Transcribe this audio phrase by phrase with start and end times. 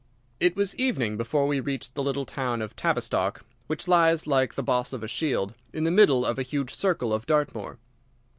[0.39, 4.63] It was evening before we reached the little town of Tavistock, which lies, like the
[4.63, 7.77] boss of a shield, in the middle of the huge circle of Dartmoor.